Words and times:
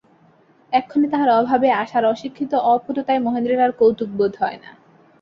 এক্ষণে 0.73 1.07
তাহার 1.09 1.29
অভাবে, 1.31 1.67
আশার 1.73 2.03
অশিক্ষিত 2.05 2.51
অপটুতায় 2.73 3.19
মহেন্দ্রের 3.19 3.59
আর 3.61 3.71
কৌতুকবোধ 3.71 4.33
হয় 4.41 4.57
না। 4.63 4.69